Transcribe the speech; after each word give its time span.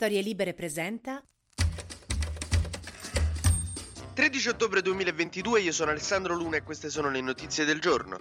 Storie 0.00 0.22
Libere 0.22 0.54
presenta 0.54 1.20
13 4.14 4.48
ottobre 4.48 4.80
2022, 4.80 5.60
io 5.62 5.72
sono 5.72 5.90
Alessandro 5.90 6.36
Luna 6.36 6.58
e 6.58 6.62
queste 6.62 6.88
sono 6.88 7.10
le 7.10 7.20
notizie 7.20 7.64
del 7.64 7.80
giorno. 7.80 8.20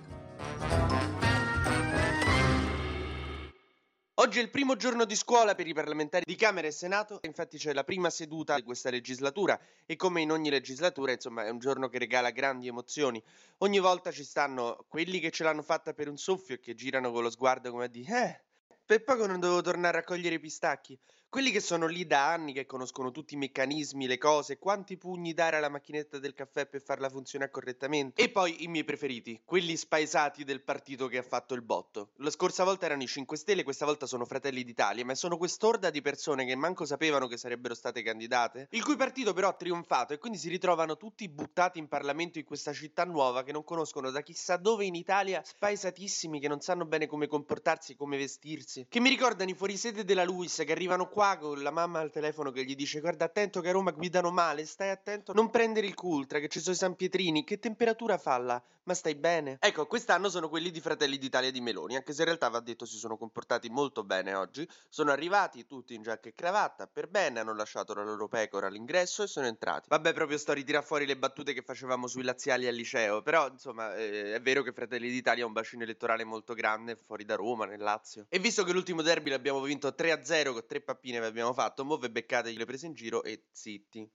Oggi 4.15 4.39
è 4.39 4.41
il 4.41 4.49
primo 4.49 4.75
giorno 4.75 5.05
di 5.05 5.15
scuola 5.15 5.53
per 5.53 5.67
i 5.67 5.75
parlamentari 5.75 6.23
di 6.25 6.33
Camera 6.33 6.65
e 6.65 6.71
Senato, 6.71 7.19
infatti 7.21 7.59
c'è 7.59 7.73
la 7.73 7.83
prima 7.83 8.09
seduta 8.09 8.55
di 8.55 8.63
questa 8.63 8.89
legislatura 8.89 9.59
e 9.85 9.95
come 9.95 10.21
in 10.21 10.31
ogni 10.31 10.49
legislatura, 10.49 11.11
insomma, 11.11 11.45
è 11.45 11.49
un 11.51 11.59
giorno 11.59 11.89
che 11.89 11.99
regala 11.99 12.31
grandi 12.31 12.67
emozioni. 12.67 13.21
Ogni 13.59 13.77
volta 13.77 14.11
ci 14.11 14.23
stanno 14.23 14.83
quelli 14.87 15.19
che 15.19 15.29
ce 15.29 15.43
l'hanno 15.43 15.61
fatta 15.61 15.93
per 15.93 16.09
un 16.09 16.17
soffio 16.17 16.55
e 16.55 16.59
che 16.59 16.73
girano 16.73 17.11
con 17.11 17.21
lo 17.21 17.29
sguardo 17.29 17.69
come 17.69 17.87
dire 17.87 18.23
"Eh, 18.23 18.46
per 18.87 19.03
poco 19.03 19.27
non 19.27 19.41
dovevo 19.41 19.61
tornare 19.61 19.97
a 19.97 19.99
raccogliere 19.99 20.35
i 20.35 20.39
pistacchi. 20.39 20.97
Quelli 21.29 21.51
che 21.51 21.59
sono 21.59 21.87
lì 21.87 22.07
da 22.07 22.31
anni, 22.31 22.53
che 22.53 22.65
conoscono 22.65 23.11
tutti 23.11 23.33
i 23.33 23.37
meccanismi, 23.37 24.07
le 24.07 24.17
cose, 24.17 24.57
quanti 24.57 24.95
pugni 24.95 25.33
dare 25.33 25.57
alla 25.57 25.67
macchinetta 25.67 26.19
del 26.19 26.33
caffè 26.33 26.67
per 26.67 26.81
farla 26.81 27.09
funzionare 27.09 27.51
correttamente. 27.51 28.21
E 28.21 28.29
poi 28.29 28.63
i 28.63 28.67
miei 28.69 28.85
preferiti, 28.85 29.41
quelli 29.43 29.75
spaesati 29.75 30.45
del 30.45 30.63
partito 30.63 31.07
che 31.07 31.17
ha 31.17 31.23
fatto 31.23 31.53
il 31.53 31.63
botto. 31.63 32.11
La 32.19 32.29
scorsa 32.29 32.63
volta 32.63 32.85
erano 32.85 33.03
i 33.03 33.07
5 33.07 33.35
Stelle, 33.35 33.63
questa 33.63 33.83
volta 33.83 34.05
sono 34.05 34.23
Fratelli 34.23 34.63
d'Italia, 34.63 35.03
ma 35.03 35.15
sono 35.15 35.35
quest'orda 35.35 35.89
di 35.89 36.01
persone 36.01 36.45
che 36.45 36.55
manco 36.55 36.85
sapevano 36.85 37.27
che 37.27 37.35
sarebbero 37.35 37.75
state 37.75 38.01
candidate, 38.03 38.69
il 38.71 38.83
cui 38.85 38.95
partito 38.95 39.33
però 39.33 39.49
ha 39.49 39.53
trionfato 39.53 40.13
e 40.13 40.19
quindi 40.19 40.37
si 40.37 40.47
ritrovano 40.47 40.95
tutti 40.95 41.27
buttati 41.27 41.77
in 41.77 41.89
Parlamento 41.89 42.39
in 42.39 42.45
questa 42.45 42.71
città 42.71 43.03
nuova 43.03 43.43
che 43.43 43.51
non 43.51 43.65
conoscono 43.65 44.11
da 44.11 44.21
chissà 44.21 44.55
dove 44.55 44.85
in 44.85 44.95
Italia, 44.95 45.41
spaesatissimi, 45.43 46.39
che 46.39 46.47
non 46.47 46.61
sanno 46.61 46.85
bene 46.85 47.05
come 47.05 47.27
comportarsi, 47.27 47.97
come 47.97 48.17
vestirsi, 48.17 48.76
che 48.87 48.99
mi 48.99 49.09
ricordano 49.09 49.49
i 49.49 49.55
fuorisede 49.55 50.03
della 50.03 50.23
Luis 50.23 50.61
che 50.65 50.71
arrivano 50.71 51.07
qua 51.07 51.37
con 51.39 51.61
la 51.61 51.71
mamma 51.71 51.99
al 51.99 52.11
telefono 52.11 52.51
che 52.51 52.63
gli 52.63 52.75
dice 52.75 52.99
guarda 52.99 53.25
attento 53.25 53.61
che 53.61 53.69
a 53.69 53.71
Roma 53.71 53.91
guidano 53.91 54.31
male, 54.31 54.65
stai 54.65 54.89
attento, 54.89 55.33
non 55.33 55.49
prendere 55.49 55.87
il 55.87 55.95
Cultra 55.95 56.39
che 56.39 56.47
ci 56.47 56.59
sono 56.59 56.75
i 56.75 56.77
San 56.77 56.95
Pietrini, 56.95 57.43
che 57.43 57.59
temperatura 57.59 58.17
fa 58.17 58.37
là? 58.37 58.61
Ma 58.83 58.93
stai 58.93 59.15
bene? 59.15 59.57
Ecco, 59.59 59.85
quest'anno 59.85 60.29
sono 60.29 60.47
quelli 60.47 60.71
di 60.71 60.79
Fratelli 60.79 61.17
d'Italia 61.17 61.51
di 61.51 61.59
Meloni, 61.59 61.97
anche 61.97 62.13
se 62.13 62.21
in 62.21 62.27
realtà 62.27 62.47
va 62.47 62.61
detto 62.61 62.85
si 62.85 62.97
sono 62.97 63.17
comportati 63.17 63.67
molto 63.67 64.05
bene 64.05 64.33
oggi, 64.33 64.65
sono 64.87 65.11
arrivati 65.11 65.65
tutti 65.65 65.93
in 65.93 66.03
giacca 66.03 66.29
e 66.29 66.33
cravatta, 66.33 66.87
per 66.87 67.09
bene 67.09 67.41
hanno 67.41 67.53
lasciato 67.53 67.93
la 67.93 68.03
loro 68.03 68.29
pecora 68.29 68.67
all'ingresso 68.67 69.23
e 69.23 69.27
sono 69.27 69.45
entrati. 69.45 69.89
Vabbè, 69.89 70.13
proprio 70.13 70.37
sto 70.37 70.51
a 70.51 70.53
ritirare 70.53 70.85
fuori 70.85 71.05
le 71.05 71.17
battute 71.17 71.51
che 71.51 71.63
facevamo 71.63 72.07
sui 72.07 72.23
laziali 72.23 72.65
al 72.65 72.75
liceo, 72.75 73.21
però 73.21 73.49
insomma 73.49 73.93
eh, 73.95 74.35
è 74.35 74.41
vero 74.41 74.63
che 74.63 74.71
Fratelli 74.71 75.09
d'Italia 75.09 75.43
ha 75.43 75.47
un 75.47 75.53
bacino 75.53 75.83
elettorale 75.83 76.23
molto 76.23 76.53
grande 76.53 76.95
fuori 76.95 77.25
da 77.25 77.35
Roma, 77.35 77.65
nel 77.65 77.81
Lazio. 77.81 78.25
E 78.29 78.39
visto 78.39 78.63
che 78.63 78.66
l'ultimo 78.73 79.01
derby 79.01 79.29
l'abbiamo 79.29 79.61
vinto 79.61 79.89
3-0 79.89 80.51
con 80.51 80.63
tre 80.67 80.81
pappine 80.81 81.19
che 81.19 81.25
abbiamo 81.25 81.53
fatto, 81.53 81.83
mo' 81.85 81.97
ve 81.97 82.09
beccate 82.09 82.51
le 82.51 82.65
prese 82.65 82.87
in 82.87 82.93
giro 82.93 83.23
e 83.23 83.45
zitti. 83.51 84.09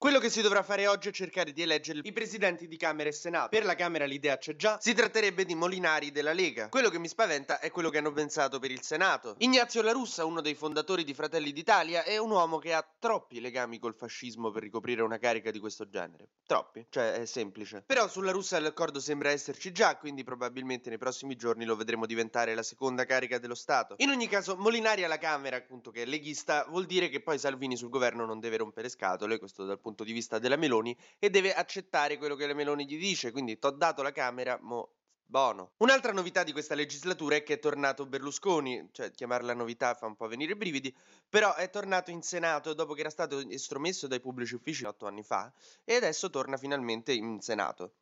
Quello 0.00 0.18
che 0.18 0.30
si 0.30 0.40
dovrà 0.40 0.62
fare 0.62 0.86
oggi 0.86 1.10
è 1.10 1.12
cercare 1.12 1.52
di 1.52 1.60
eleggere 1.60 2.00
i 2.04 2.12
presidenti 2.12 2.66
di 2.66 2.78
Camera 2.78 3.10
e 3.10 3.12
Senato. 3.12 3.50
Per 3.50 3.66
la 3.66 3.74
Camera 3.74 4.06
l'idea 4.06 4.38
c'è 4.38 4.56
già, 4.56 4.78
si 4.80 4.94
tratterebbe 4.94 5.44
di 5.44 5.54
Molinari 5.54 6.10
della 6.10 6.32
Lega. 6.32 6.70
Quello 6.70 6.88
che 6.88 6.98
mi 6.98 7.06
spaventa 7.06 7.58
è 7.58 7.70
quello 7.70 7.90
che 7.90 7.98
hanno 7.98 8.10
pensato 8.10 8.58
per 8.58 8.70
il 8.70 8.80
Senato. 8.80 9.34
Ignazio 9.40 9.82
La 9.82 9.92
Russa, 9.92 10.24
uno 10.24 10.40
dei 10.40 10.54
fondatori 10.54 11.04
di 11.04 11.12
Fratelli 11.12 11.52
d'Italia, 11.52 12.02
è 12.02 12.16
un 12.16 12.30
uomo 12.30 12.56
che 12.56 12.72
ha 12.72 12.82
troppi 12.98 13.42
legami 13.42 13.78
col 13.78 13.94
fascismo 13.94 14.50
per 14.50 14.62
ricoprire 14.62 15.02
una 15.02 15.18
carica 15.18 15.50
di 15.50 15.58
questo 15.58 15.86
genere. 15.86 16.28
Troppi, 16.46 16.86
cioè 16.88 17.12
è 17.12 17.26
semplice. 17.26 17.82
Però 17.84 18.08
sulla 18.08 18.30
Russa 18.30 18.58
l'accordo 18.58 19.00
sembra 19.00 19.28
esserci 19.28 19.70
già, 19.70 19.98
quindi 19.98 20.24
probabilmente 20.24 20.88
nei 20.88 20.96
prossimi 20.96 21.36
giorni 21.36 21.66
lo 21.66 21.76
vedremo 21.76 22.06
diventare 22.06 22.54
la 22.54 22.62
seconda 22.62 23.04
carica 23.04 23.36
dello 23.36 23.54
Stato. 23.54 23.96
In 23.98 24.08
ogni 24.08 24.28
caso, 24.28 24.56
Molinari 24.56 25.04
alla 25.04 25.18
Camera, 25.18 25.56
appunto 25.56 25.90
che 25.90 26.04
è 26.04 26.06
leghista, 26.06 26.64
vuol 26.70 26.86
dire 26.86 27.10
che 27.10 27.20
poi 27.20 27.38
Salvini 27.38 27.76
sul 27.76 27.90
governo 27.90 28.24
non 28.24 28.40
deve 28.40 28.56
rompere 28.56 28.88
scatole, 28.88 29.38
questo 29.38 29.66
dal 29.66 29.76
punto 29.76 29.88
di 30.04 30.12
vista 30.12 30.38
della 30.38 30.56
Meloni, 30.56 30.96
e 31.18 31.30
deve 31.30 31.52
accettare 31.52 32.18
quello 32.18 32.34
che 32.36 32.46
la 32.46 32.54
Meloni 32.54 32.86
gli 32.86 32.98
dice, 32.98 33.30
quindi 33.30 33.58
t'ho 33.58 33.70
dato 33.70 34.02
la 34.02 34.12
Camera, 34.12 34.58
mo 34.60 34.94
Bono. 35.30 35.74
Un'altra 35.76 36.10
novità 36.10 36.42
di 36.42 36.50
questa 36.50 36.74
legislatura 36.74 37.36
è 37.36 37.44
che 37.44 37.54
è 37.54 37.58
tornato 37.60 38.04
Berlusconi, 38.04 38.88
cioè 38.90 39.12
chiamarla 39.12 39.54
novità 39.54 39.94
fa 39.94 40.06
un 40.06 40.16
po' 40.16 40.26
venire 40.26 40.54
i 40.54 40.56
brividi, 40.56 40.92
però 41.28 41.54
è 41.54 41.70
tornato 41.70 42.10
in 42.10 42.20
Senato 42.20 42.74
dopo 42.74 42.94
che 42.94 43.00
era 43.02 43.10
stato 43.10 43.38
estromesso 43.48 44.08
dai 44.08 44.18
pubblici 44.18 44.56
uffici 44.56 44.84
otto 44.84 45.06
anni 45.06 45.22
fa 45.22 45.52
e 45.84 45.94
adesso 45.94 46.30
torna 46.30 46.56
finalmente 46.56 47.12
in 47.12 47.40
Senato. 47.40 47.92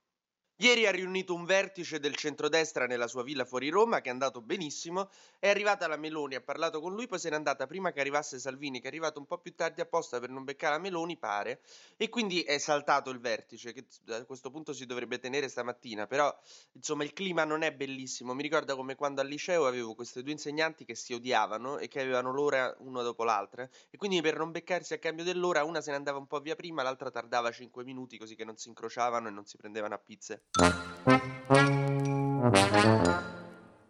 Ieri 0.60 0.86
ha 0.86 0.91
riunito 0.91 1.34
un 1.34 1.44
vertice 1.44 2.00
del 2.00 2.16
centrodestra 2.16 2.86
nella 2.86 3.06
sua 3.06 3.22
villa 3.22 3.44
fuori 3.44 3.69
Roma, 3.69 4.00
che 4.00 4.08
è 4.08 4.12
andato 4.12 4.41
benissimo. 4.42 5.08
È 5.38 5.48
arrivata 5.48 5.86
la 5.86 5.96
Meloni, 5.96 6.34
ha 6.34 6.41
parlato 6.41 6.80
con 6.80 6.92
lui, 6.94 7.06
poi 7.06 7.20
se 7.20 7.30
n'è 7.30 7.36
andata 7.36 7.69
prima 7.69 7.92
che 7.92 8.00
arrivasse 8.00 8.41
Salvini, 8.41 8.80
che 8.80 8.86
è 8.86 8.88
arrivato 8.88 9.20
un 9.20 9.26
po' 9.26 9.38
più 9.38 9.54
tardi 9.54 9.82
apposta 9.82 10.18
per 10.18 10.30
non 10.30 10.42
beccare 10.42 10.74
la 10.74 10.80
Meloni, 10.80 11.16
pare. 11.16 11.60
E 11.97 12.08
quindi 12.08 12.42
è 12.42 12.58
saltato 12.58 13.10
il 13.10 13.20
vertice, 13.20 13.72
che 13.72 13.86
a 14.08 14.24
questo 14.24 14.50
punto 14.50 14.72
si 14.72 14.84
dovrebbe 14.84 15.20
tenere 15.20 15.48
stamattina. 15.48 16.08
Però, 16.08 16.36
insomma, 16.72 17.04
il 17.04 17.12
clima 17.12 17.44
non 17.44 17.62
è 17.62 17.72
bellissimo. 17.72 18.34
Mi 18.34 18.42
ricorda 18.42 18.74
come 18.74 18.97
quando 18.97 19.20
al 19.20 19.28
liceo 19.28 19.64
avevo 19.64 19.94
queste 19.94 20.24
due 20.24 20.32
insegnanti 20.32 20.84
che 20.84 20.97
si 20.97 21.12
odiavano 21.12 21.78
e 21.78 21.86
che 21.86 22.00
avevano 22.00 22.32
l'ora 22.32 22.74
una 22.80 23.02
dopo 23.02 23.22
l'altra. 23.22 23.62
E 23.91 23.97
quindi 23.97 24.20
per 24.22 24.36
non 24.36 24.50
beccarsi 24.50 24.92
a 24.92 24.98
cambio 24.98 25.22
dell'ora, 25.22 25.62
una 25.62 25.80
se 25.80 25.91
ne 25.91 25.97
andava 25.98 26.18
un 26.18 26.26
po' 26.26 26.41
via 26.41 26.56
prima, 26.56 26.82
l'altra 26.82 27.12
tardava 27.12 27.52
5 27.52 27.84
minuti, 27.84 28.18
così 28.18 28.34
che 28.34 28.44
non 28.44 28.56
si 28.56 28.66
incrociavano 28.66 29.28
e 29.28 29.30
non 29.30 29.47
si 29.47 29.56
prendevano 29.56 29.94
a 29.94 29.98
pizze. 29.98 30.47
Thank 30.56 30.75
you. 31.53 33.38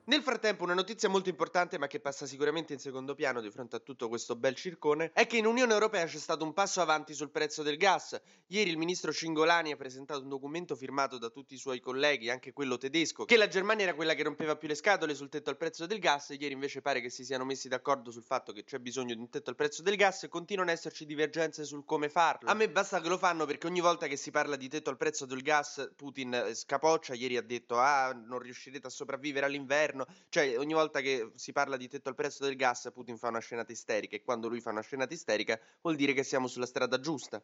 Nel 0.08 0.22
frattempo, 0.22 0.64
una 0.64 0.72
notizia 0.72 1.10
molto 1.10 1.28
importante, 1.28 1.76
ma 1.76 1.86
che 1.86 2.00
passa 2.00 2.24
sicuramente 2.24 2.72
in 2.72 2.78
secondo 2.78 3.14
piano 3.14 3.42
di 3.42 3.50
fronte 3.50 3.76
a 3.76 3.78
tutto 3.78 4.08
questo 4.08 4.36
bel 4.36 4.54
circone, 4.54 5.10
è 5.12 5.26
che 5.26 5.36
in 5.36 5.44
Unione 5.44 5.70
Europea 5.70 6.06
c'è 6.06 6.16
stato 6.16 6.44
un 6.44 6.54
passo 6.54 6.80
avanti 6.80 7.12
sul 7.12 7.28
prezzo 7.28 7.62
del 7.62 7.76
gas. 7.76 8.19
Ieri 8.46 8.70
il 8.70 8.78
ministro 8.78 9.12
Cingolani 9.12 9.70
ha 9.70 9.76
presentato 9.76 10.22
un 10.22 10.30
documento 10.30 10.74
firmato 10.76 11.19
da 11.19 11.28
tutti 11.28 11.52
i 11.52 11.58
suoi 11.58 11.80
colleghi, 11.80 12.30
anche 12.30 12.54
quello 12.54 12.78
tedesco, 12.78 13.26
che 13.26 13.36
la 13.36 13.48
Germania 13.48 13.84
era 13.84 13.94
quella 13.94 14.14
che 14.14 14.22
rompeva 14.22 14.56
più 14.56 14.66
le 14.66 14.76
scatole 14.76 15.14
sul 15.14 15.28
tetto 15.28 15.50
al 15.50 15.58
prezzo 15.58 15.84
del 15.84 15.98
gas. 15.98 16.30
Ieri 16.30 16.54
invece 16.54 16.80
pare 16.80 17.02
che 17.02 17.10
si 17.10 17.22
siano 17.22 17.44
messi 17.44 17.69
d'accordo 17.69 18.10
sul 18.10 18.25
fatto 18.25 18.52
che 18.52 18.64
c'è 18.64 18.78
bisogno 18.78 19.12
di 19.12 19.20
un 19.20 19.28
tetto 19.28 19.50
al 19.50 19.56
prezzo 19.56 19.82
del 19.82 19.96
gas 19.96 20.22
e 20.22 20.28
continuano 20.28 20.70
ad 20.70 20.76
esserci 20.78 21.04
divergenze 21.04 21.64
sul 21.64 21.84
come 21.84 22.08
farlo. 22.08 22.48
A 22.48 22.54
me 22.54 22.70
basta 22.70 23.02
che 23.02 23.10
lo 23.10 23.19
fanno 23.19 23.44
perché 23.44 23.66
ogni 23.66 23.80
volta 23.80 24.06
che 24.06 24.16
si 24.16 24.30
parla 24.30 24.56
di 24.56 24.70
tetto 24.70 24.88
al 24.88 24.96
prezzo 24.96 25.26
del 25.26 25.42
gas, 25.42 25.90
Putin 25.94 26.32
eh, 26.32 26.54
scapoccia. 26.54 27.12
Ieri 27.12 27.36
ha 27.36 27.42
detto: 27.42 27.76
Ah, 27.76 28.14
non 28.14 28.38
riuscirete 28.38 28.86
a 28.86 28.90
sopravvivere 28.90 29.44
all'inverno. 29.44 29.96
Cioè, 30.28 30.59
ogni 30.59 30.75
volta 30.75 31.00
che 31.00 31.32
si 31.34 31.53
parla 31.53 31.76
di 31.76 31.88
tetto 31.88 32.09
al 32.09 32.14
prezzo 32.14 32.44
del 32.44 32.56
gas, 32.56 32.91
Putin 32.92 33.16
fa 33.16 33.28
una 33.28 33.41
scenata 33.41 33.72
isterica 33.72 34.16
e 34.16 34.22
quando 34.22 34.48
lui 34.48 34.60
fa 34.60 34.70
una 34.70 34.82
scenata 34.82 35.14
isterica 35.14 35.59
vuol 35.81 35.97
dire 35.97 36.12
che 36.12 36.22
siamo 36.22 36.47
sulla 36.47 36.66
strada 36.66 37.00
giusta. 37.00 37.42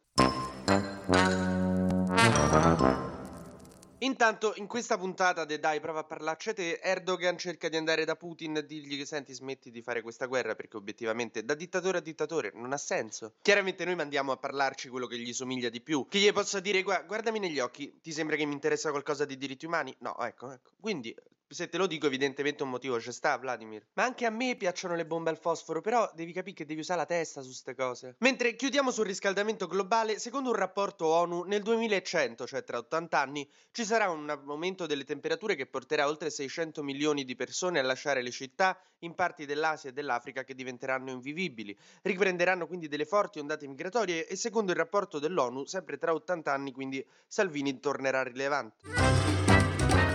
Intanto, 3.99 4.53
in 4.57 4.67
questa 4.67 4.99
puntata 4.99 5.47
de 5.47 5.59
Dai, 5.59 5.81
prova 5.81 6.01
a 6.01 6.05
parlarci 6.05 6.53
te, 6.53 6.79
Erdogan 6.83 7.39
cerca 7.39 7.71
di 7.71 7.77
andare 7.77 8.05
da 8.05 8.17
Putin 8.17 8.57
e 8.57 8.67
dirgli 8.67 8.99
che 8.99 9.07
senti, 9.07 9.33
smetti 9.33 9.71
di 9.71 9.81
fare 9.81 10.03
questa 10.03 10.27
guerra 10.27 10.55
perché 10.55 10.77
obiettivamente 10.77 11.43
da 11.43 11.55
dittatore 11.55 11.99
a 11.99 12.01
dittatore 12.03 12.53
non 12.55 12.75
ha 12.75 12.77
senso. 12.77 13.37
Chiaramente 13.41 13.85
noi 13.87 13.95
mandiamo 13.95 14.31
a 14.31 14.37
parlarci 14.37 14.91
quello 14.91 15.07
che 15.07 15.19
gli 15.19 15.33
somiglia 15.33 15.71
di 15.71 15.81
più, 15.81 16.07
che 16.07 16.19
gli 16.19 16.31
possa 16.33 16.61
dire 16.61 16.83
guardami 16.83 17.39
negli 17.39 17.61
occhi, 17.61 17.99
ti 18.03 18.13
sembra 18.13 18.37
che 18.37 18.45
mi 18.45 18.53
interessa 18.53 18.91
qualcosa 18.91 19.25
di 19.25 19.39
diritti 19.39 19.65
umani? 19.65 19.95
No, 20.01 20.19
ecco, 20.19 20.53
ecco. 20.53 20.73
Quindi 20.79 21.17
se 21.55 21.69
te 21.69 21.79
lo 21.79 21.87
dico, 21.87 22.07
evidentemente 22.07 22.63
un 22.63 22.71
motivo 22.71 22.97
c'è 22.97 23.13
sta, 23.13 23.39
Vladimir. 23.39 23.87
Ma 23.95 24.03
anche 24.03 24.27
a 24.27 24.31
me 24.31 24.57
piacciono 24.57 24.95
le 24.95 25.07
bombe 25.07 25.31
al 25.31 25.39
fosforo, 25.39 25.81
però 25.81 26.11
devi 26.15 26.33
capire 26.33 26.57
che 26.57 26.67
devi 26.67 26.81
usare 26.81 27.01
la 27.01 27.07
testa 27.07 27.41
su 27.41 27.49
queste 27.49 27.75
cose. 27.75 28.17
Mentre 28.19 28.57
chiudiamo 28.57 28.91
sul 28.91 29.07
riscaldamento 29.07 29.67
globale, 29.67 30.19
secondo 30.19 30.51
un 30.51 30.57
rapporto 30.57 31.07
ONU, 31.07 31.45
nel 31.45 31.63
2100, 31.63 32.47
cioè 32.47 32.65
tra 32.65 32.79
80 32.79 33.19
anni, 33.19 33.49
ci 33.71 33.85
sarà 33.85 34.11
un 34.11 34.29
aumento 34.29 34.87
delle 34.87 35.05
temperature 35.05 35.55
che 35.55 35.67
porterà 35.67 36.09
oltre 36.09 36.29
600 36.29 36.83
milioni 36.83 37.25
di 37.25 37.37
persone 37.37 37.79
a 37.79 37.83
lasciare 37.83 38.21
le 38.21 38.33
città 38.33 38.77
in 39.01 39.15
parti 39.15 39.47
dell'Asia 39.47 39.91
e 39.91 39.93
dell'Africa 39.93 40.43
che 40.43 40.55
diventeranno 40.55 41.11
invivibili. 41.11 41.77
Riprenderanno 42.03 42.67
quindi 42.67 42.89
delle 42.89 43.05
forti 43.05 43.39
ondate 43.39 43.67
migratorie 43.69 44.27
e 44.27 44.35
secondo 44.35 44.73
il 44.73 44.79
rapporto 44.79 45.19
dell'ONU, 45.19 45.67
sempre 45.67 45.99
tra 45.99 46.13
80 46.13 46.53
anni, 46.53 46.73
quindi 46.73 47.07
Salvini 47.27 47.79
tornerà 47.79 48.23
rilevante. 48.23 49.44